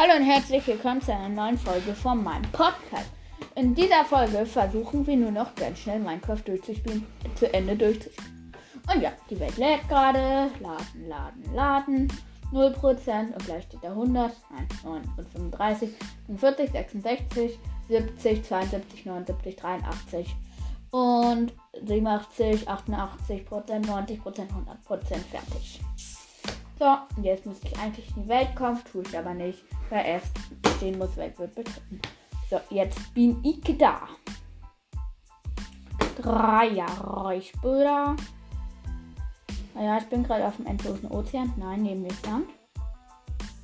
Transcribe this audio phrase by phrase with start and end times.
[0.00, 3.10] Hallo und herzlich willkommen zu einer neuen Folge von meinem Podcast.
[3.56, 8.52] In dieser Folge versuchen wir nur noch ganz schnell Minecraft durchzuspielen, zu Ende durchzuspielen.
[8.94, 10.52] Und ja, die Welt lädt gerade.
[10.60, 12.12] Laden, laden, laden.
[12.52, 15.90] 0% und gleich steht da 100, 1, 9 und 35,
[16.26, 17.58] 45, 66,
[17.88, 20.36] 70, 72, 79, 83
[20.92, 25.80] und 87, 88% 90% 100% fertig.
[26.78, 30.32] So, jetzt müsste ich eigentlich in die Welt kommen, tue ich aber nicht, weil erst
[30.76, 32.00] stehen muss, Welt wird betreten.
[32.50, 34.08] So, jetzt bin ich da.
[36.20, 38.16] Drei Jahre später.
[39.74, 41.52] Naja, ich bin gerade auf dem endlosen Ozean.
[41.56, 42.48] Nein, neben mir Land.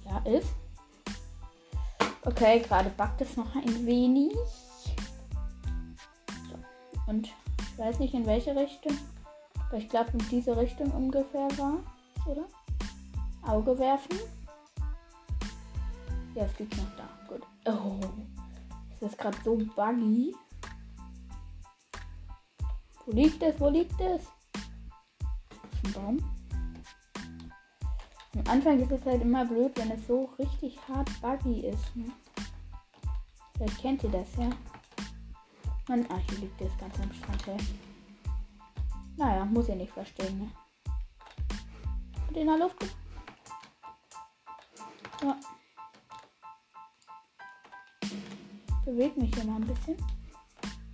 [0.04, 0.50] Ja, ist.
[2.24, 4.32] Okay, gerade backt es noch ein wenig.
[6.50, 6.56] So.
[7.06, 8.96] Und ich weiß nicht in welche Richtung.
[9.68, 11.78] Aber ich glaube in diese Richtung ungefähr war.
[12.26, 12.44] Oder?
[13.46, 14.18] Auge werfen.
[16.34, 17.08] Ja, es liegt noch da.
[17.28, 17.42] Gut.
[17.66, 18.00] Oh.
[19.00, 20.34] Das ist gerade so buggy.
[23.06, 23.60] Wo liegt es?
[23.60, 24.22] Wo liegt es?
[25.84, 26.30] Ein Baum.
[28.34, 31.94] Am Anfang ist es halt immer blöd, wenn es so richtig hart buggy ist.
[31.94, 32.10] Ne?
[33.56, 34.50] Vielleicht kennt ihr das ja.
[35.86, 37.48] Man, ach, hier liegt es ganz am Strand.
[37.48, 37.58] Ey.
[39.16, 40.38] Naja, muss ihr nicht verstehen.
[40.38, 40.50] Ne?
[42.28, 42.84] Und in der Luft
[45.22, 45.36] ja.
[48.84, 49.96] Bewegt mich hier mal ein bisschen.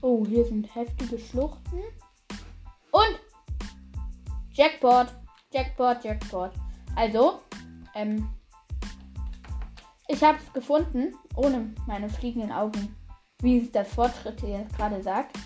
[0.01, 1.81] Oh, hier sind heftige Schluchten.
[2.91, 3.21] Und
[4.53, 5.09] Jackpot.
[5.53, 6.53] Jackpot, Jackpot.
[6.97, 7.41] Also,
[7.95, 8.29] ähm,
[10.09, 12.97] ich habe es gefunden, ohne meine fliegenden Augen,
[13.43, 15.39] wie es das Fortschritt jetzt gerade sagt,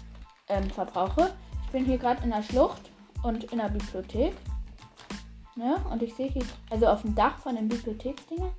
[0.48, 1.34] ähm, verbrauche.
[1.64, 2.83] Ich bin hier gerade in der Schlucht
[3.23, 4.34] und in der Bibliothek.
[5.56, 5.77] Ne?
[5.91, 8.53] Und ich sehe hier, also auf dem Dach von den Bibliotheksdinger,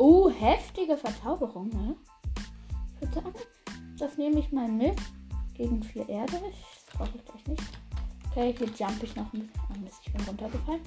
[0.00, 1.96] Oh, heftige Verzauberung, ne?
[3.14, 3.34] Würde sagen,
[3.98, 4.96] das nehme ich mal mit.
[5.54, 6.40] Gegen vier Erde.
[6.40, 7.62] Das brauche ich gleich nicht.
[8.30, 9.62] Okay, hier jump ich noch ein bisschen.
[9.74, 10.80] Oh Mist, ich bin runtergefallen.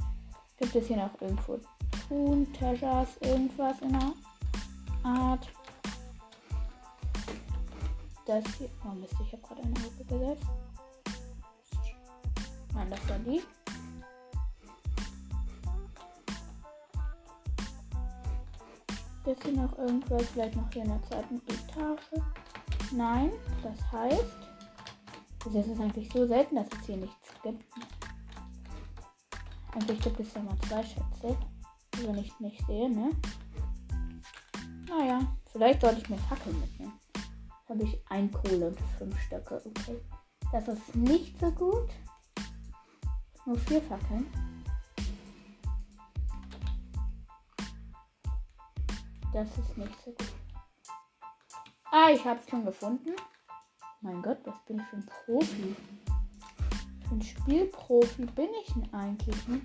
[0.58, 1.60] Gibt es hier noch irgendwo
[2.08, 4.14] Truhen, Treasures, irgendwas in der
[5.04, 5.48] Art?
[8.26, 8.70] Das hier.
[8.86, 10.48] Oh Mist, ich habe gerade eine Auge gesetzt.
[12.74, 13.42] Nein, das war die.
[19.26, 20.24] Ist hier noch irgendwas?
[20.30, 22.22] Vielleicht noch hier in der zweiten Etage?
[22.92, 24.38] Nein, das heißt,
[25.46, 27.64] also es ist eigentlich so selten, dass es hier nichts gibt.
[29.74, 31.38] Eigentlich gibt es ja mal zwei Schätze,
[31.96, 33.12] die ich nicht sehe, ne?
[34.90, 35.22] Naja,
[35.52, 36.94] vielleicht sollte ich mir Fackeln mitnehmen.
[37.70, 39.62] Habe ich ein Kohle und fünf Stöcke.
[39.66, 40.02] Okay.
[40.52, 41.90] Das ist nicht so gut.
[43.46, 44.28] Nur vier Fackeln.
[49.34, 50.34] Das ist nicht so gut.
[51.92, 53.12] Ah, ich habe es schon gefunden.
[54.02, 55.76] Mein Gott, was bin ich für ein Profi?
[57.08, 59.48] Für ein Spielprofi bin ich denn eigentlich?
[59.48, 59.62] Ne?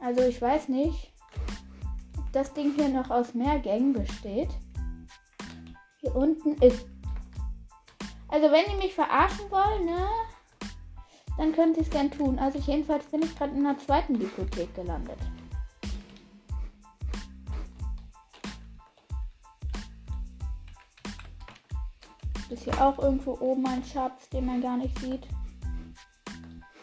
[0.00, 1.12] Also ich weiß nicht,
[2.18, 4.50] ob das Ding hier noch aus mehr Gängen besteht.
[6.00, 6.86] Hier unten ist.
[8.28, 10.06] Also wenn die mich verarschen wollen, ne?
[11.38, 12.38] Dann könnt ihr es gern tun.
[12.38, 15.18] Also ich, jedenfalls bin ich gerade in der zweiten Bibliothek gelandet.
[22.48, 25.26] Ist hier auch irgendwo oben ein Schatz, den man gar nicht sieht?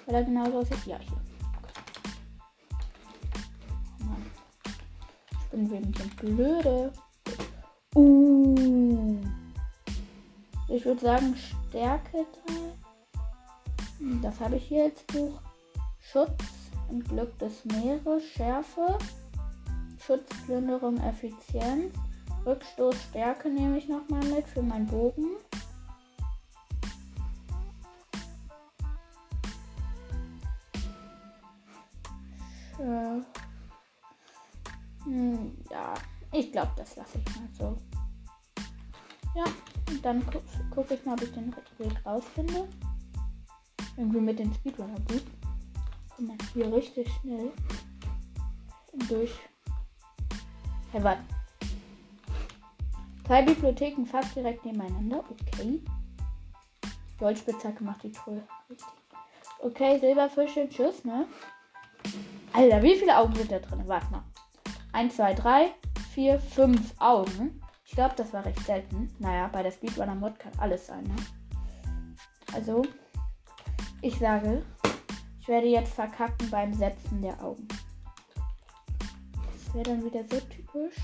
[0.05, 0.85] Weil er genau so aussieht.
[0.85, 1.21] Ja, hier.
[3.99, 4.25] Mann.
[5.47, 6.91] Spinnenweben sind blöde.
[7.95, 9.17] Uh.
[10.67, 11.35] Ich würde sagen
[11.69, 14.19] Stärke 3.
[14.21, 15.39] Das habe ich hier als Buch.
[16.01, 16.43] Schutz
[16.89, 18.97] und Glück des Meeres, Schärfe,
[20.05, 21.93] Schutzplünderung, Effizienz,
[22.45, 25.37] Rückstoß, Stärke nehme ich nochmal mit für meinen Bogen.
[36.53, 37.77] Glaube, das lasse ich mal so.
[39.35, 39.43] Ja,
[39.89, 40.39] und dann gu
[40.73, 42.69] gucke ich mal, ob ich den Weg rausfinde.
[43.97, 45.23] Irgendwie mit den Speedrunner gut.
[46.15, 47.51] Kommt man hier richtig schnell
[49.09, 49.31] durch.
[50.91, 51.23] Hey, warte.
[53.25, 55.23] Zwei Bibliotheken fast direkt nebeneinander.
[55.29, 55.81] Okay.
[57.17, 58.43] Goldspitzhacke macht die Truhe.
[59.59, 61.25] Okay, Silberfische, tschüss, ne?
[62.51, 63.81] Alter, wie viele Augen sind da drin?
[63.87, 64.23] Warte mal.
[64.91, 65.73] 1, 2, 3,
[66.13, 67.59] 4, 5 Augen.
[67.85, 69.13] Ich glaube, das war recht selten.
[69.17, 71.15] Naja, bei der Speedrunner Mod kann alles sein, ne?
[72.53, 72.83] Also,
[74.01, 74.63] ich sage,
[75.39, 77.67] ich werde jetzt verkacken beim Setzen der Augen.
[79.53, 80.95] Das wäre dann wieder so typisch.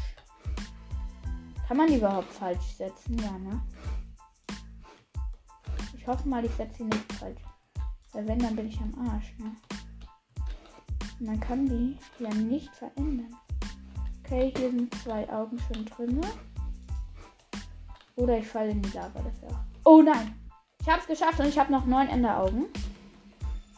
[1.67, 3.17] Kann man die überhaupt falsch setzen?
[3.17, 3.61] Ja, ne?
[5.97, 7.41] Ich hoffe mal, ich setze sie nicht falsch.
[8.11, 9.55] Weil wenn, dann bin ich am Arsch, ne?
[11.19, 13.35] Man kann die ja nicht verändern.
[14.31, 16.21] Okay, hier sind zwei Augen schon drin.
[18.15, 19.59] Oder ich falle in die Lava dafür.
[19.85, 20.35] Oh nein!
[20.79, 22.67] Ich habe es geschafft und ich habe noch neun Enderaugen.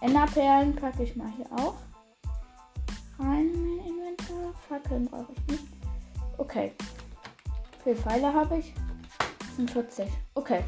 [0.01, 1.75] Enderperlen packe ich mal hier auch
[3.17, 4.53] rein in mein Inventar.
[4.67, 5.63] Fackeln brauche ich nicht.
[6.37, 6.73] Okay.
[7.77, 8.73] Wie viele Pfeile habe ich?
[9.71, 10.09] 40.
[10.33, 10.65] Okay.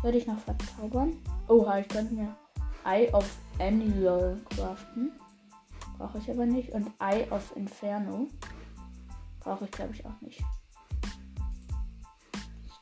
[0.00, 1.16] Würde ich noch verzaubern?
[1.48, 2.36] Oha, ich könnte mir
[2.84, 5.12] Eye of Annual craften.
[5.98, 6.70] Brauche ich aber nicht.
[6.70, 8.28] Und Eye of Inferno.
[9.40, 10.42] Brauche ich, glaube ich, auch nicht.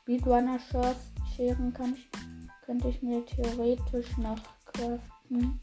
[0.01, 0.59] Speedrunner
[1.35, 2.09] Scheren kann ich,
[2.65, 5.59] könnte ich mir theoretisch noch craften.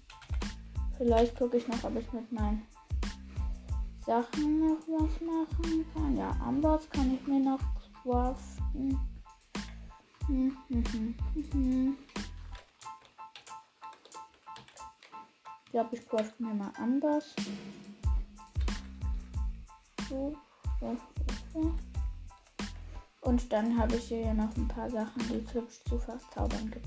[0.97, 2.63] Vielleicht gucke ich noch, ob ich mit meinen
[4.07, 6.17] Sachen noch was machen kann.
[6.17, 7.61] Ja, Amboss kann ich mir noch
[8.03, 8.99] craften.
[10.27, 11.15] Hm, hm,
[11.53, 11.97] hm,
[15.75, 17.35] glaube, ich crafte mir mal anders.
[20.09, 20.37] So,
[20.79, 20.97] so,
[21.53, 21.75] so.
[23.23, 26.87] Und dann habe ich hier noch ein paar Sachen, die es hübsch zu verzaubern gibt.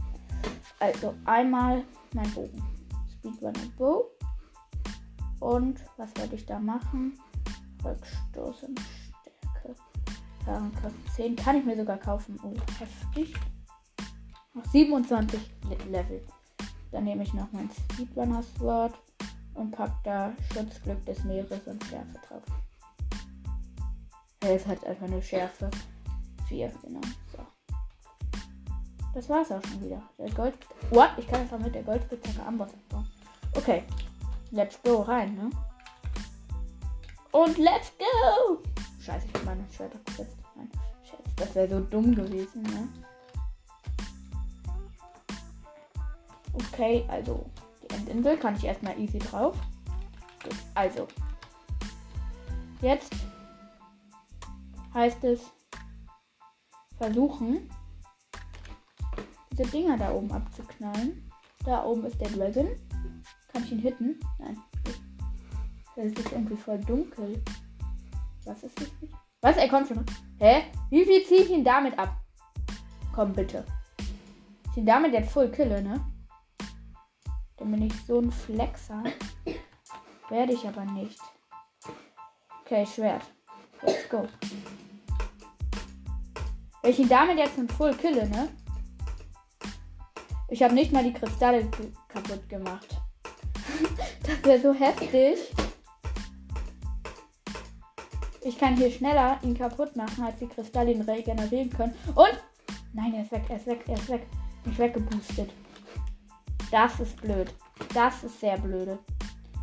[0.80, 2.64] Also einmal mein Bogen.
[3.12, 4.06] Speedrunner Bow.
[5.42, 7.20] Und was werde ich da machen?
[7.84, 9.76] Rückstoß und Stärke.
[10.46, 12.40] Warenkraft 10 kann ich mir sogar kaufen.
[12.42, 13.36] Oh, heftig.
[14.54, 15.42] Noch 27
[15.90, 16.26] Level.
[16.92, 18.94] Dann nehme ich noch mein Speedrunner Sword
[19.54, 22.44] und pack da Schutzglück des Meeres und Schärfe drauf.
[24.42, 25.70] Es hat einfach eine Schärfe
[26.48, 27.02] 4 genau.
[27.32, 27.40] So.
[29.14, 30.02] Das war's auch schon wieder.
[30.18, 30.56] Der Gold.
[30.92, 31.10] What?
[31.18, 33.08] Ich kann einfach mit der Goldspitzhacke Amboss abbauen.
[33.54, 33.84] Okay.
[34.52, 35.50] Let's go rein, ne?
[37.32, 38.64] Und let's go!
[39.00, 40.38] Scheiße, ich hab meine Schwerter gesetzt.
[40.56, 40.70] Nein,
[41.04, 42.88] Scheiße, das wäre so dumm gewesen, ne?
[46.58, 47.46] Okay, also
[47.84, 49.56] die Endinsel kann ich erstmal easy drauf.
[50.44, 51.08] Gut, also.
[52.82, 53.14] Jetzt
[54.94, 55.52] heißt es
[56.98, 57.70] versuchen,
[59.52, 61.30] diese Dinger da oben abzuknallen.
[61.66, 62.70] Da oben ist der Dragon.
[63.52, 64.20] Kann ich ihn hitten?
[64.40, 64.58] Nein.
[65.96, 67.44] Das ist irgendwie voll dunkel.
[68.46, 68.88] Was ist das?
[69.42, 69.58] Was?
[69.58, 70.06] Er kommt schon.
[70.40, 70.64] Hä?
[70.90, 72.16] Wie viel ziehe ich ihn damit ab?
[73.14, 73.66] Komm bitte.
[74.72, 76.00] Ich ihn damit jetzt voll kille, ne?
[77.58, 79.04] Dann bin ich so ein Flexer.
[80.30, 81.20] Werde ich aber nicht.
[82.62, 83.24] Okay, Schwert.
[83.82, 84.28] Let's go.
[86.82, 88.50] Wenn ich ihn damit jetzt mit Full kille, ne?
[90.50, 91.70] Ich habe nicht mal die Kristalle
[92.08, 92.88] kaputt gemacht.
[94.24, 95.40] das wäre so heftig.
[98.42, 101.94] Ich kann hier schneller ihn kaputt machen, als die Kristalle ihn regenerieren können.
[102.16, 102.40] Und!
[102.94, 104.28] Nein, er ist weg, er ist weg, er ist weg.
[104.66, 105.52] Nicht weggeboostet.
[106.72, 107.54] Das ist blöd.
[107.94, 109.00] Das ist sehr blöde.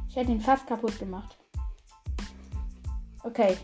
[0.08, 1.36] Ich hätte ihn fast kaputt gemacht.
[3.22, 3.56] Okay.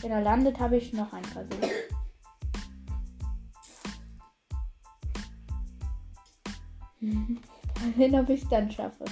[0.00, 1.70] Wenn er landet, habe ich noch einen Versuch.
[7.00, 9.04] Mal sehen, ob ich es dann schaffe.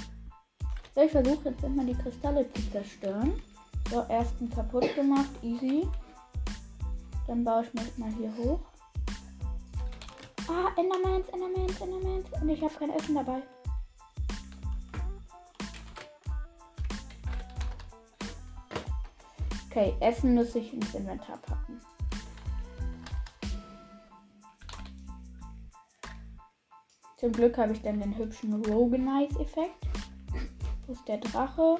[0.94, 3.40] So, ich versuche jetzt immer die Kristalle zu zerstören.
[3.90, 5.86] So, ersten kaputt gemacht, easy.
[7.26, 8.60] Dann baue ich mich mal hier hoch.
[10.48, 12.26] Ah, Endermans, Endermans, Endermans.
[12.40, 13.42] Und ich habe kein Essen dabei.
[19.70, 21.80] Okay, Essen muss ich ins Inventar packen.
[27.18, 29.86] Zum Glück habe ich dann den hübschen Rogenize-Effekt.
[30.86, 31.78] Wo ist der Drache?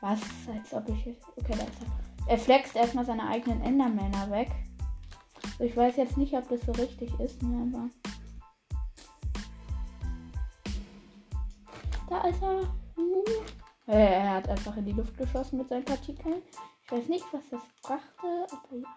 [0.00, 0.20] Was?
[0.52, 1.16] Als ob ich.
[1.36, 2.32] Okay, da ist er.
[2.32, 4.50] Er flext erstmal seine eigenen Endermänner weg.
[5.58, 7.90] Ich weiß jetzt nicht, ob das so richtig ist, ne, aber.
[12.08, 12.60] Da ist er.
[12.96, 13.24] Uh.
[13.86, 16.42] Er hat einfach in die Luft geschossen mit seinen Partikeln.
[16.84, 18.88] Ich weiß nicht, was das brachte, aber ja.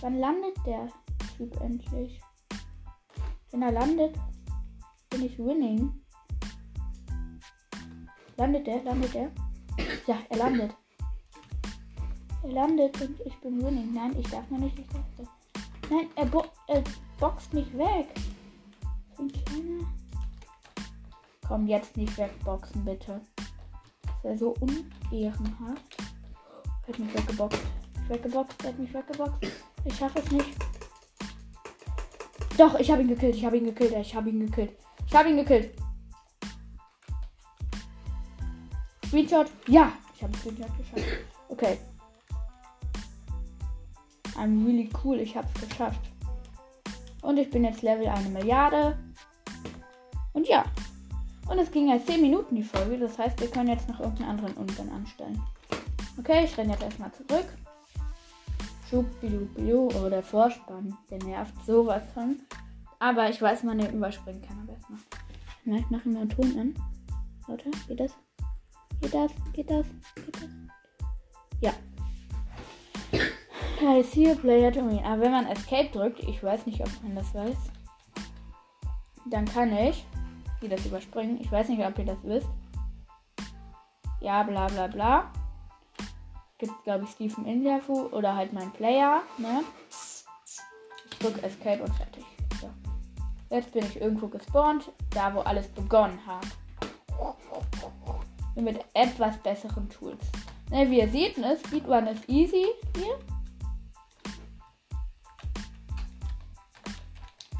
[0.00, 0.88] Wann landet der
[1.36, 2.20] Typ endlich?
[3.50, 4.18] Wenn er landet,
[5.10, 6.02] bin ich winning.
[8.36, 8.82] Landet der?
[8.82, 9.30] Landet der?
[10.06, 10.74] Ja, er landet.
[12.42, 13.94] Er landet und ich bin winning.
[13.94, 14.78] Nein, ich darf noch nicht.
[14.78, 15.28] Ich darf das.
[15.90, 16.82] Nein, er, bo er
[17.20, 18.08] boxt mich weg.
[19.16, 19.86] So ein kleiner.
[21.46, 23.20] Komm, jetzt nicht wegboxen, bitte.
[24.04, 25.96] Das wäre so unehrenhaft.
[26.86, 27.60] Er hat mich weggeboxt.
[28.08, 29.52] Weggeboxt, er hat mich weggeboxt.
[29.84, 30.56] Ich schaffe es nicht.
[32.56, 33.36] Doch, ich habe ihn gekillt.
[33.36, 33.92] Ich habe ihn gekillt.
[33.92, 34.72] Ich habe ihn gekillt.
[35.06, 35.74] Ich habe ihn gekillt.
[39.06, 39.46] Screenshot.
[39.68, 41.06] Ja, ich habe Screenshot geschafft.
[41.48, 41.78] Okay.
[44.36, 45.18] I'm really cool.
[45.18, 46.00] Ich habe es geschafft.
[47.22, 48.98] Und ich bin jetzt Level 1 Milliarde.
[50.32, 50.64] Und ja.
[51.48, 52.98] Und es ging ja 10 Minuten die Folge.
[52.98, 55.40] Das heißt, wir können jetzt noch irgendeinen anderen Unsinn anstellen.
[56.18, 57.46] Okay, ich renne jetzt erstmal zurück.
[58.88, 59.88] Schubidubidu.
[60.00, 60.96] Oh, der Vorspann.
[61.10, 62.40] Der nervt sowas von.
[62.98, 65.02] Aber ich weiß, man den überspringen kann am besten.
[65.64, 66.74] Ja, ich mache mir einen Ton an.
[67.46, 68.12] Warte, geht das?
[69.00, 69.32] Geht das?
[69.52, 69.86] Geht das?
[70.14, 70.50] Geht das?
[71.60, 71.72] Ja.
[73.86, 75.04] I see a player to me.
[75.04, 77.56] Aber wenn man Escape drückt, ich weiß nicht, ob man das weiß,
[79.30, 80.04] dann kann ich
[80.62, 81.40] die das überspringen.
[81.40, 82.48] Ich weiß nicht, ob ihr das wisst.
[84.20, 85.30] Ja, bla bla bla.
[86.58, 89.64] Gibt, glaube ich, Stephen Injafu oder halt mein Player, ne?
[91.10, 92.24] Ich drücke Escape und fertig.
[92.60, 92.70] So.
[93.50, 96.46] Jetzt bin ich irgendwo gespawnt, da wo alles begonnen hat.
[98.54, 100.22] Mit etwas besseren Tools.
[100.70, 103.18] Ne, wie ihr seht, ne, Speedrun ist easy hier.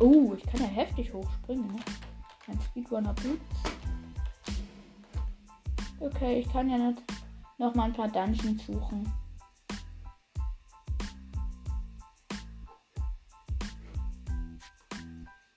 [0.03, 1.69] Oh, ich kann ja heftig hochspringen.
[1.69, 1.79] Ne?
[2.49, 3.41] Ein Speedrunner Boots.
[6.01, 7.01] Okay, ich kann ja nicht
[7.59, 9.13] noch mal ein paar Dungeons suchen.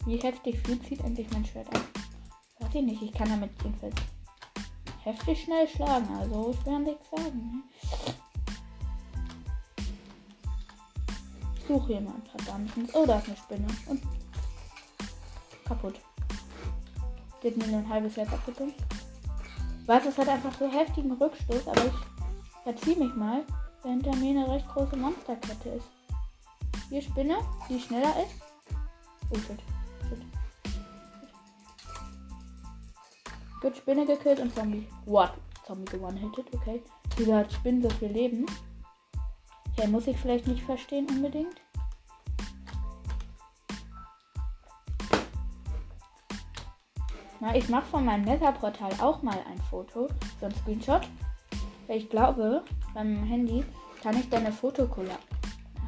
[0.05, 1.67] Wie heftig fühlt sich endlich mein Schwert?
[2.59, 3.95] Weiß ich nicht, ich kann damit jedenfalls
[5.03, 7.51] heftig schnell schlagen, also ich will nichts sagen.
[7.51, 7.63] Ne?
[11.55, 12.93] Ich suche hier mal ein paar Dungeons.
[12.93, 13.67] Oh, da ist eine Spinne.
[13.87, 14.03] Und
[15.65, 15.99] kaputt.
[17.41, 18.55] Geht mir nur ein halbes Jahr kaputt.
[19.85, 23.43] Weiß, es hat einfach so heftigen Rückstoß, aber ich verziehe mich mal,
[23.83, 25.87] weil hinter mir eine recht große Monsterkette ist.
[26.89, 27.37] Hier Spinne,
[27.69, 28.41] die schneller ist.
[29.29, 29.59] Oh shit.
[30.09, 30.21] shit.
[33.61, 34.87] Gut, Spinne gekillt und Zombie.
[35.05, 35.31] What?
[35.65, 36.83] Zombie gewonnen-hitted, okay.
[37.17, 38.45] Wieso hat Spinnen so viel Leben?
[39.77, 41.64] Ja, muss ich vielleicht nicht verstehen unbedingt.
[47.39, 50.07] Na, ich mache von meinem Netherportal auch mal ein Foto,
[50.39, 51.01] so ein Screenshot.
[51.87, 52.63] Ich glaube,
[52.93, 53.63] beim Handy
[54.01, 55.19] kann ich dann eine Fotokollage.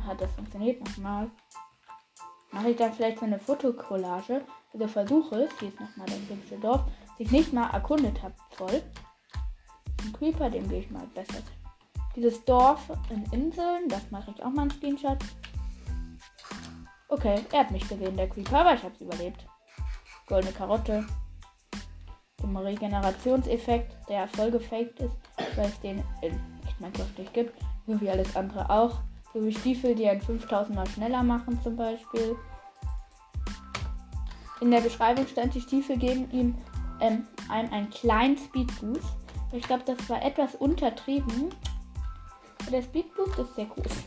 [0.06, 1.30] Hat das funktioniert nochmal?
[2.52, 4.42] Mache ich dann vielleicht so eine Fotokollage.
[4.74, 8.36] Also versuche es, hier ist nochmal das hübsche Dorf, das ich nicht mal erkundet habe
[8.52, 8.84] voll.
[10.04, 11.42] Ein Creeper, dem gehe ich mal besser.
[12.16, 15.18] Dieses Dorf in Inseln, das mache ich auch mal ein Screenshot.
[17.10, 19.46] Okay, er hat mich gesehen, der Creeper, aber ich habe es überlebt.
[20.28, 21.06] Goldene Karotte
[22.42, 25.16] dem Regenerationseffekt, der voll gefaked ist,
[25.56, 27.54] weil es den in echt Minecraft nicht gibt,
[27.86, 29.00] so wie alles andere auch.
[29.34, 32.36] So wie Stiefel, die einen 5000 mal schneller machen zum Beispiel.
[34.62, 36.56] In der Beschreibung stand, die Stiefel geben ihm
[37.00, 39.16] ähm, einem einen kleinen Speedboost.
[39.52, 41.50] Ich glaube, das war etwas untertrieben.
[42.62, 44.04] Aber der Speedboost ist sehr groß.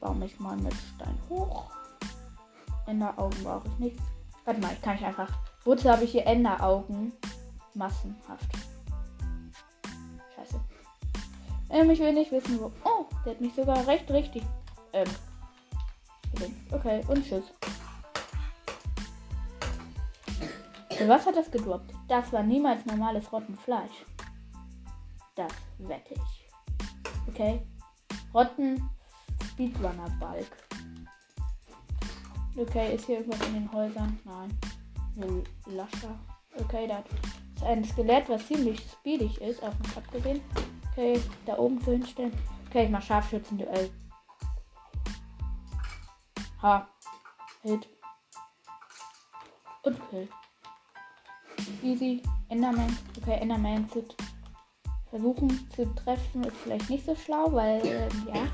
[0.00, 1.75] Baue mich mal mit Stein hoch.
[2.86, 3.98] Enderaugen brauche ich nicht.
[4.44, 5.28] Warte mal, kann ich einfach.
[5.64, 7.12] Wozu habe ich hier Enderaugen?
[7.74, 8.50] Massenhaft.
[10.34, 10.60] Scheiße.
[11.70, 12.72] Ähm, ich will nicht wissen, wo.
[12.84, 14.42] Oh, der hat mich sogar recht richtig.
[14.92, 15.08] Ähm.
[16.70, 17.44] Okay, und tschüss.
[20.96, 21.92] Für was hat das gedroppt?
[22.08, 24.06] Das war niemals normales Rottenfleisch.
[25.34, 26.48] Das wette ich.
[27.28, 27.60] Okay.
[28.32, 28.88] Rotten
[29.52, 30.65] Speedrunner Balk.
[32.58, 34.18] Okay, ist hier irgendwas in den Häusern?
[34.24, 34.58] Nein.
[35.14, 36.18] Nur Lascher.
[36.58, 40.40] Okay, da ist ein Skelett, was ziemlich speedig ist, auf mich abgesehen.
[40.90, 42.32] Okay, da oben zu hinstellen.
[42.68, 43.90] Okay, ich mach Scharfschützen-Duell.
[46.62, 46.88] Ha.
[47.62, 47.88] Hit.
[49.82, 50.28] Und Kill.
[51.82, 52.22] Easy.
[52.48, 52.96] Enderman.
[53.20, 54.02] Okay, Enderman zu
[55.10, 58.46] versuchen zu treffen ist vielleicht nicht so schlau, weil, äh, ja.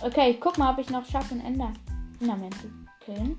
[0.00, 1.72] Okay, ich guck mal, ob ich noch schaffe, einen Ender
[2.20, 2.68] Enderman zu
[3.06, 3.38] killen.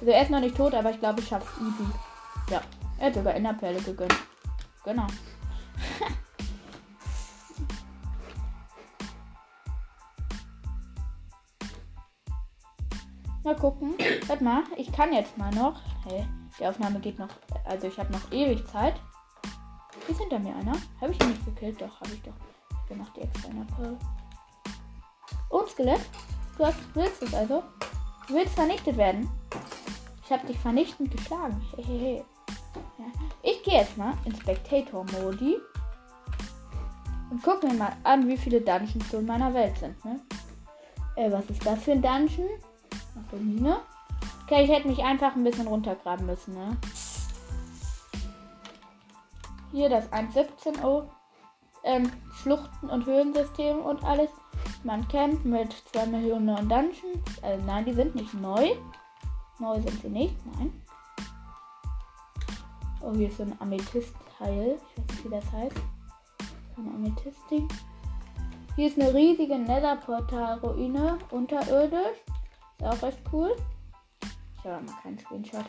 [0.00, 1.86] Also er ist noch nicht tot, aber ich glaube, ich schaff's easy.
[2.50, 2.60] Ja,
[2.98, 4.16] er hat sogar Enderperle gegönnt.
[4.84, 5.06] Genau.
[13.44, 13.94] mal gucken.
[14.26, 15.80] Warte mal, ich kann jetzt mal noch.
[16.04, 16.26] Hey,
[16.58, 17.28] die Aufnahme geht noch.
[17.64, 18.94] Also ich habe noch ewig Zeit.
[20.08, 20.72] Ist hinter mir einer?
[21.00, 21.80] Habe ich ihn nicht gekillt?
[21.80, 22.32] Doch, habe ich doch.
[22.88, 23.98] Ich mache die extra Enderperle.
[25.50, 26.00] Und Skelett.
[26.60, 27.62] Du hast, willst es also?
[28.28, 29.30] Du willst vernichtet werden.
[30.22, 31.58] Ich habe dich vernichtend geschlagen.
[31.74, 32.22] Hehehe.
[32.98, 33.04] Ja.
[33.42, 35.56] Ich gehe jetzt mal in Spectator-Modi
[37.30, 40.04] und gucke mir mal an, wie viele Dungeons so in meiner Welt sind.
[40.04, 40.20] Ne?
[41.16, 42.50] Äh, was ist das für ein Dungeon?
[42.90, 43.78] Achso, Mine.
[44.44, 46.76] Okay, ich hätte mich einfach ein bisschen runtergraben müssen, ne?
[49.72, 51.04] Hier das 1.17 oh,
[51.84, 54.28] ähm, Schluchten und Höhlensystem und alles.
[54.82, 57.42] Man kennt mit 2 Millionen neuen Dungeons.
[57.42, 58.74] Also nein, die sind nicht neu.
[59.58, 60.82] Neu sind sie nicht, nein.
[63.02, 64.78] Oh, hier ist so ein Amethyst-Teil.
[64.78, 65.76] Ich weiß nicht, wie das heißt.
[66.78, 67.68] Ein Amethyst-Ding.
[68.76, 72.18] Hier ist eine riesige Nether-Portal-Ruine unterirdisch.
[72.78, 73.54] Ist auch recht cool.
[74.56, 75.64] Ich habe mal keinen Screenshot.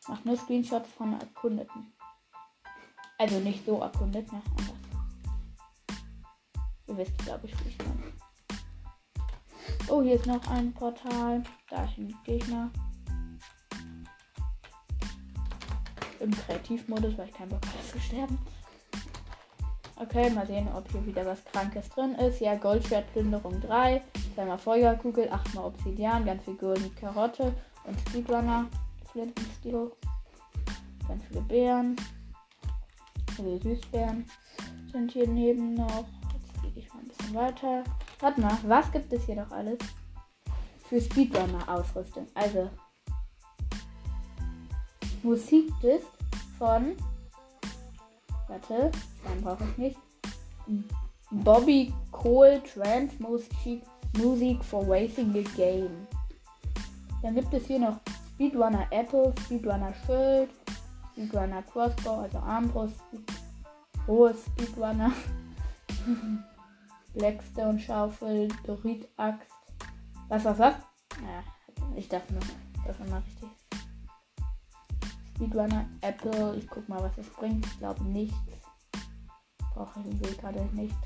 [0.00, 1.92] Ich nur Screenshots von Erkundeten.
[3.18, 4.40] Also nicht so erkundet, ne?
[4.58, 4.74] Anders.
[6.86, 8.23] Ihr wisst, glaube ich, wie ich meine.
[9.88, 11.42] Oh, hier ist noch ein Portal.
[11.68, 12.70] Da ist ein Gegner.
[16.20, 18.38] Im Kreativmodus, weil ich keinen Bock habe zu sterben.
[19.96, 22.40] Okay, mal sehen, ob hier wieder was Krankes drin ist.
[22.40, 24.02] Ja, Goldschwertplünderung 3,
[24.34, 28.66] zweimal Feuerkugel, achtmal Obsidian, ganz viel goldene Karotte und Speedrunner,
[29.12, 29.92] Flintenstil,
[31.06, 31.96] ganz viele Beeren,
[33.36, 34.24] viele Süßbeeren
[34.90, 36.06] sind hier neben noch.
[36.32, 37.84] Jetzt fliege ich mal ein bisschen weiter.
[38.24, 39.76] Warte mal, was gibt es hier doch alles?
[40.88, 42.26] Für Speedrunner-Ausrüstung.
[42.32, 42.70] Also,
[45.22, 46.06] Musikdisc
[46.56, 46.96] von.
[48.48, 48.90] Warte,
[49.24, 49.98] dann brauche ich nicht.
[51.32, 53.82] Bobby Cole Trans Musik,
[54.16, 56.06] Musik for Racing the Game.
[57.20, 58.00] Dann gibt es hier noch
[58.36, 60.48] Speedrunner Apple, Speedrunner Schild,
[61.12, 62.96] Speedrunner Crossbow, also Armbrust,
[64.06, 65.12] hohe Speedrunner,
[67.14, 69.48] Blackstone Schaufel, Dorit Axt.
[70.28, 70.74] Was war's was?
[71.22, 71.44] Ja,
[71.96, 72.42] ich dachte nur,
[72.86, 73.48] das war mal richtig.
[75.34, 77.64] Speedrunner Apple, ich guck mal, was es bringt.
[77.66, 78.36] Ich glaube nichts.
[79.74, 80.96] Brauche ich den gerade nicht.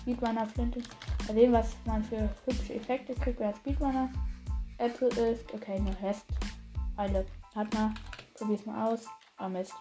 [0.00, 0.80] Speedrunner Flinte.
[1.26, 4.10] Mal sehen, was man für hübsche Effekte kriegt, wenn Speedrunner
[4.78, 5.52] Apple ist.
[5.52, 6.26] Okay, nur Hest.
[6.96, 7.26] Eile.
[7.54, 7.94] Hat mal.
[8.34, 9.06] Probier's mal aus.
[9.36, 9.74] Ah, Mist.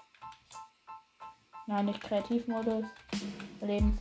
[1.67, 2.85] Nein, nicht Kreativmodus.
[3.61, 3.99] Lebens.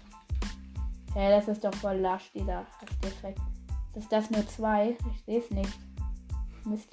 [1.14, 3.40] Hä, das ist doch voll lasch, dieser Hasseffekt.
[3.96, 4.96] Ist das nur zwei?
[5.10, 5.78] Ich sehe es nicht.
[6.64, 6.88] Mist.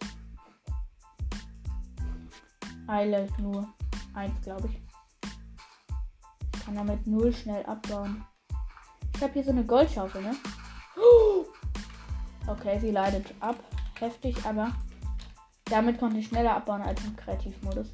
[2.88, 3.68] Eile nur
[4.16, 4.82] eins, glaube ich.
[6.56, 8.26] Ich kann damit null schnell abbauen.
[9.16, 10.36] Ich habe hier so eine Goldschaufel, ne?
[12.48, 13.56] Okay, sie leidet ab.
[14.00, 14.74] Heftig, aber
[15.66, 17.94] damit konnte ich schneller abbauen als im Kreativmodus.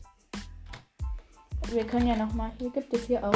[1.71, 2.51] Wir können ja nochmal.
[2.57, 3.35] Hier gibt es hier auch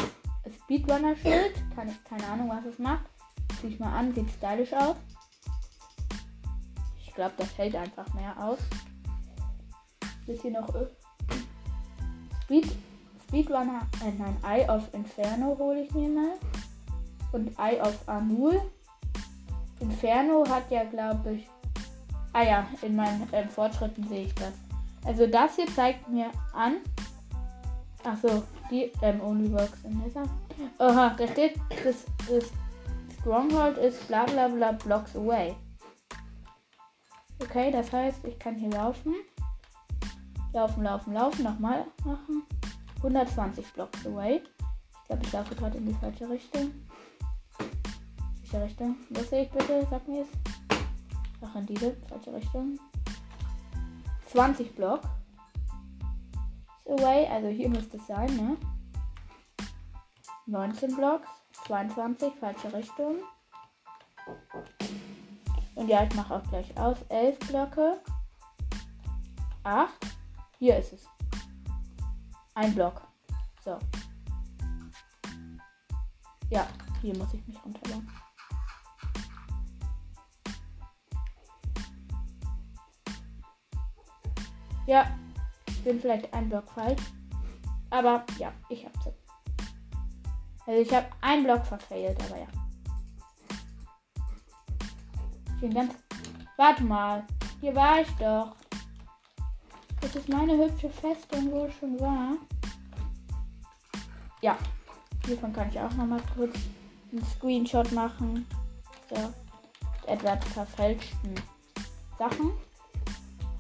[0.64, 1.54] Speedrunner-Schild.
[1.76, 3.06] Keine Ahnung, was es macht.
[3.62, 4.14] Zieh ich mal an.
[4.14, 4.96] Sieht stylisch aus.
[7.06, 8.58] Ich glaube, das hält einfach mehr aus.
[10.26, 10.68] Ist hier noch
[12.44, 12.72] Speed,
[13.28, 16.34] Speedrunner, äh, nein, Eye of Inferno hole ich mir mal.
[17.32, 18.62] Und Eye of Anul.
[19.80, 21.50] Inferno hat ja, glaube ich.
[22.32, 24.54] Ah ja, in meinen äh, Fortschritten sehe ich das.
[25.06, 26.78] Also das hier zeigt mir an.
[28.04, 30.24] Achso, die ähm, Onlyworks in dieser.
[30.78, 32.52] Aha, da steht, das, das
[33.20, 35.56] Stronghold ist bla bla bla blocks away.
[37.42, 39.16] Okay, das heißt, ich kann hier laufen.
[40.54, 41.44] Laufen, laufen, laufen.
[41.44, 42.44] Nochmal machen.
[42.98, 44.42] 120 Blocks away.
[45.02, 46.72] Ich glaube, ich laufe gerade in die falsche Richtung.
[48.42, 48.96] Welche Richtung?
[49.10, 49.86] Was sehe ich bitte?
[49.90, 50.28] Sag mir es.
[51.42, 52.80] Ach, in diese falsche Richtung.
[54.28, 55.08] 20 Blocks
[56.86, 57.28] away.
[57.28, 58.58] Also hier müsste es sein, ne?
[60.46, 61.28] 19 Blocks.
[61.66, 63.16] 22, falsche Richtung.
[65.76, 66.98] Und ja, ich mache auch gleich aus.
[67.10, 68.00] 11 Blöcke.
[69.64, 69.90] 8.
[70.60, 71.08] Hier ist es.
[72.54, 73.02] Ein Block.
[73.64, 73.80] So.
[76.50, 76.68] Ja,
[77.02, 78.10] hier muss ich mich runterladen.
[84.86, 85.18] Ja,
[85.84, 87.02] bin vielleicht ein Block falsch.
[87.90, 89.10] Aber ja, ich hab's.
[90.66, 92.48] Also ich habe einen Block verfehlt, aber ja.
[95.56, 95.94] Ich bin ganz.
[96.58, 97.24] Warte mal.
[97.62, 98.56] Hier war ich doch.
[100.02, 102.34] Das ist meine hübsche Festung, wo ich schon war.
[104.42, 104.58] Ja.
[105.26, 106.56] Hiervon kann ich auch noch mal kurz
[107.12, 108.46] einen Screenshot machen.
[109.10, 109.34] So.
[110.08, 111.36] Etwas verfälschten
[112.18, 112.52] Sachen.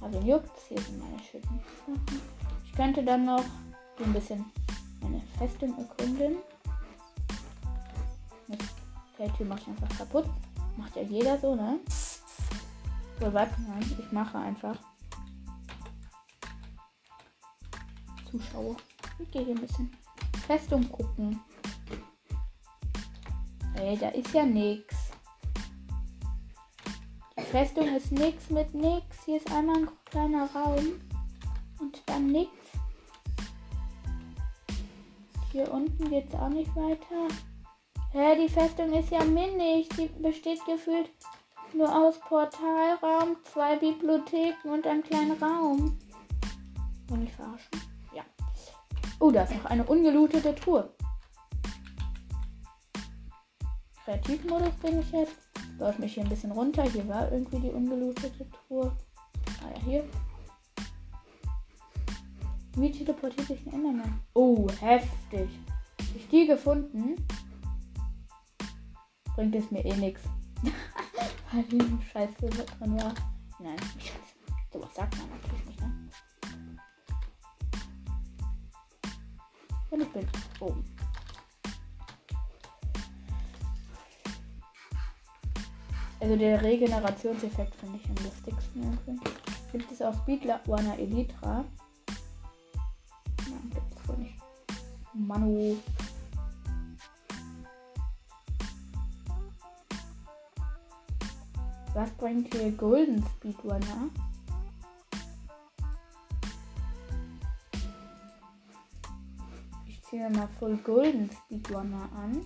[0.04, 0.60] Also juckt.
[0.68, 2.22] Hier sind meine schönen Sachen.
[2.66, 3.44] Ich könnte dann noch
[3.98, 4.46] so ein bisschen
[5.02, 6.38] meine Festung erkunden.
[9.13, 10.26] Okay, Tür mache ich einfach kaputt.
[10.76, 11.80] Macht ja jeder so, ne?
[13.20, 13.80] So, warte mal.
[13.82, 14.76] Ich mache einfach.
[18.30, 18.76] Zuschauer.
[19.20, 19.96] Ich gehe hier ein bisschen
[20.48, 21.39] Festung gucken.
[23.76, 25.03] Ey, da ist ja nichts.
[27.54, 29.26] Festung ist nix mit nix.
[29.26, 31.00] Hier ist einmal ein kleiner Raum.
[31.80, 32.50] Und dann nix.
[35.52, 37.28] Hier unten geht es auch nicht weiter.
[38.12, 39.88] Hä, die Festung ist ja minnig.
[39.89, 41.12] Die besteht gefühlt
[41.76, 46.00] nur aus Portalraum, zwei Bibliotheken und einem kleinen Raum.
[47.08, 47.70] Wollen ich verarschen?
[48.16, 48.24] Ja.
[49.20, 50.92] Oh, da ist noch eine ungelootete Truhe.
[54.06, 55.42] Kreativmodus bin ich jetzt.
[55.79, 56.83] Ich mich hier ein bisschen runter.
[56.83, 58.95] Hier war irgendwie die ungelootete Truhe.
[59.62, 60.03] Ah ja, hier.
[62.75, 64.19] Wie teleportiert sich ein Enderman?
[64.33, 65.49] Oh, heftig.
[66.15, 67.15] Ich die gefunden.
[69.36, 70.21] Bringt es mir eh nichts.
[71.51, 71.81] Weil die
[72.12, 73.13] Scheiße drin war.
[73.59, 74.33] Nein, Scheiße.
[74.71, 76.09] Sowas sagt man natürlich nicht, ne?
[79.91, 80.27] Und ich bin
[80.59, 80.83] oben.
[86.23, 89.29] Also der Regenerationseffekt finde ich am lustigsten irgendwie.
[89.73, 91.65] Gibt es auch Speedrunner Elytra?
[93.49, 94.36] Nein, gibt es wohl nicht.
[95.13, 95.75] Manu.
[101.93, 104.09] Was bringt hier Golden Speedrunner?
[109.86, 112.45] Ich ziehe mal voll Golden Speedrunner an.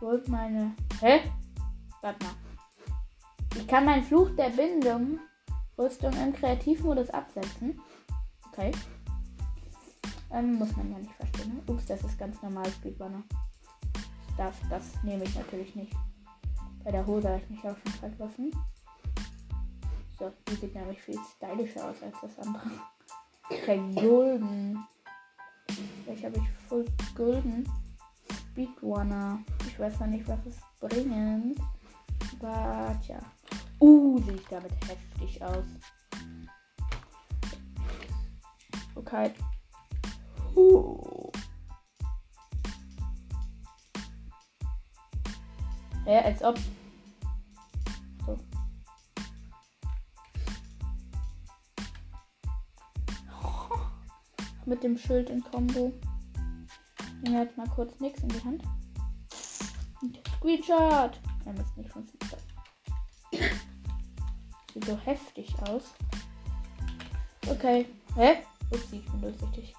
[0.00, 0.74] Wollt meine.
[1.02, 1.30] Hä?
[2.00, 2.47] Warte mal.
[3.58, 5.18] Ich kann meinen Fluch der Bindung
[5.76, 7.80] Rüstung im Kreativmodus absetzen.
[8.52, 8.70] Okay.
[10.32, 11.54] Ähm, muss man ja nicht verstehen.
[11.54, 11.72] Ne?
[11.72, 13.24] Ups, das ist ganz normal Speedrunner.
[14.36, 15.92] Das, das nehme ich natürlich nicht.
[16.84, 18.52] Bei der Hose habe ich mich auch schon vergriffen.
[20.20, 22.70] So, die sieht nämlich viel stylischer aus als das andere.
[23.50, 24.78] Okay, Golden.
[26.04, 26.84] Vielleicht habe ich voll
[27.16, 27.68] Golden
[28.30, 29.40] Speedrunner.
[29.66, 31.58] Ich weiß noch nicht, was es bringt.
[32.40, 33.18] Aber tja.
[33.80, 35.64] Uh, sehe ich damit heftig aus.
[38.94, 39.32] Okay.
[40.54, 41.30] Uh.
[46.06, 46.58] Ja, als ob.
[48.24, 48.38] So.
[54.66, 55.92] Mit dem Schild in Kombo.
[57.22, 58.62] Nehmen wir jetzt mal kurz nichts in die Hand.
[60.00, 61.20] Und Screenshot.
[61.44, 62.27] Ja, das nicht funktioniert.
[64.78, 65.82] Sieht so heftig aus.
[67.50, 67.86] Okay.
[68.14, 68.36] Hä?
[68.70, 69.74] Upsi, ich bin durchsichtig.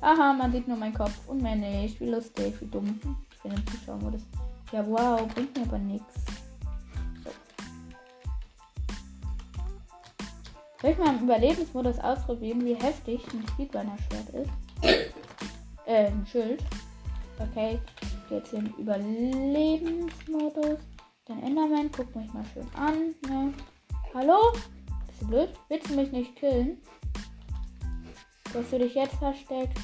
[0.00, 2.00] Aha, man sieht nur meinen Kopf und mehr nicht.
[2.00, 2.98] Wie lustig, wie dumm.
[3.30, 4.22] Ich bin im Zuschauermodus.
[4.72, 6.14] Ja, wow, bringt mir aber nichts.
[7.22, 7.30] So.
[10.80, 14.50] Soll ich mal im Überlebensmodus ausprobieren, wie heftig ein Speedrunner-Schwert ist?
[15.86, 16.64] äh, ein Schild.
[17.38, 17.78] Okay,
[18.30, 20.80] jetzt im Überlebensmodus.
[21.26, 23.14] Dann Enderman, guck mich mal schön an.
[23.28, 23.54] Ne?
[24.12, 24.52] Hallo?
[25.06, 25.50] Bist du blöd?
[25.68, 26.82] Willst du mich nicht killen?
[28.52, 29.78] Hast du dich jetzt versteckt?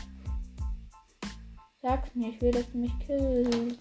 [1.80, 3.78] Sag's mir, ich will, dass du mich killst.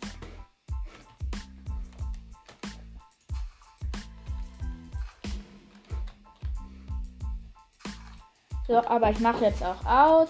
[8.67, 10.29] So, aber ich mache jetzt auch aus.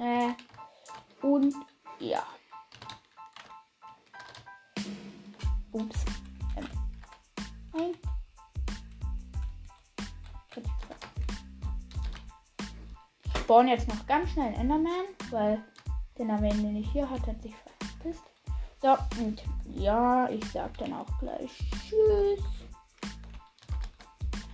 [0.00, 0.32] Äh,
[1.24, 1.54] und
[2.00, 2.24] ja.
[5.70, 6.04] Ups.
[6.56, 6.68] Ähm.
[7.72, 7.94] Nein.
[13.44, 15.62] Spawn jetzt noch ganz schnell Enderman, weil
[16.16, 18.24] der Name, den ich hier hatte, hat sich verpisst.
[18.80, 22.42] So, und ja, ich sag dann auch gleich Tschüss.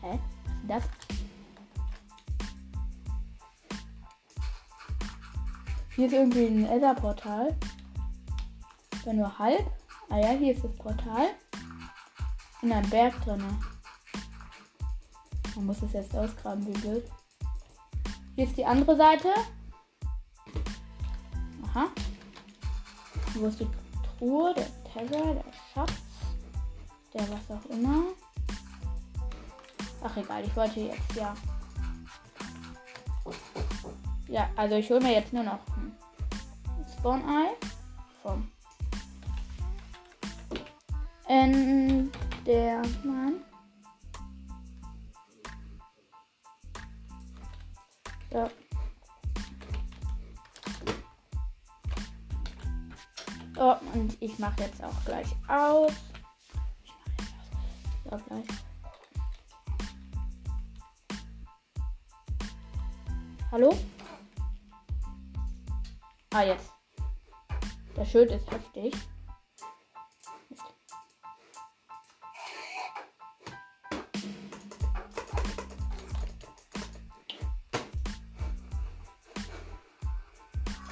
[0.00, 0.18] Hä?
[0.66, 1.08] Was ist das?
[5.94, 7.56] Hier ist irgendwie ein Ether-Portal.
[9.02, 9.70] Aber nur halb.
[10.08, 11.28] Ah ja, hier ist das Portal.
[12.62, 13.44] In einem Berg drin.
[15.54, 17.08] Man muss es jetzt ausgraben, wie wild.
[18.40, 19.28] Hier ist die andere Seite.
[21.62, 21.88] Aha.
[23.34, 23.68] Wo ist die
[24.16, 25.92] Truhe, der Terror, der Schatz,
[27.12, 28.04] der was auch immer.
[30.02, 31.34] Ach egal, ich wollte jetzt ja.
[34.28, 35.94] Ja, also ich hole mir jetzt nur noch ein
[36.96, 37.54] Spawn Eye
[38.22, 38.50] vom
[41.28, 42.10] Endermann.
[48.30, 48.48] So.
[53.58, 55.92] Oh, und ich mache jetzt auch gleich aus.
[58.04, 58.46] So, gleich.
[63.50, 63.76] Hallo?
[66.32, 66.70] Ah, jetzt.
[67.96, 68.94] Der Schild ist heftig.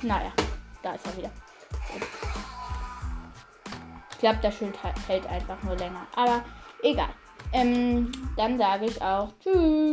[0.09, 0.33] Naja,
[0.83, 1.31] da ist er wieder.
[4.11, 4.75] Ich glaube, das Schild
[5.07, 6.07] hält einfach nur länger.
[6.17, 6.43] Aber
[6.83, 7.11] egal.
[7.53, 9.88] Ähm, dann sage ich auch Tschüss.